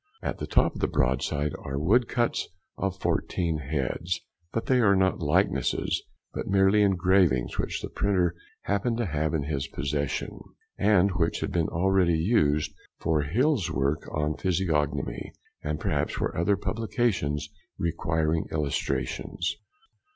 At 0.23 0.39
the 0.39 0.47
top 0.47 0.73
of 0.73 0.81
the 0.81 0.87
broadside 0.87 1.53
are 1.59 1.77
woodcuts 1.77 2.47
of 2.75 2.97
fourteen 2.97 3.59
heads, 3.59 4.19
but 4.51 4.65
they 4.65 4.79
are 4.79 4.95
not 4.95 5.19
likenesses, 5.19 6.01
but 6.33 6.47
merely 6.47 6.81
engravings 6.81 7.59
which 7.59 7.83
the 7.83 7.87
printer 7.91 8.33
happened 8.61 8.97
to 8.97 9.05
have 9.05 9.35
in 9.35 9.43
his 9.43 9.67
possession, 9.67 10.39
and 10.75 11.11
which 11.11 11.41
had 11.41 11.51
been 11.51 11.67
already 11.69 12.17
used 12.17 12.73
for 12.97 13.21
Hill's 13.21 13.69
work 13.69 14.09
on 14.11 14.37
Physiognomy, 14.37 15.33
and 15.61 15.79
perhaps 15.79 16.13
for 16.13 16.35
other 16.35 16.57
publications 16.57 17.49
requiring 17.77 18.47
illustrations. 18.51 19.55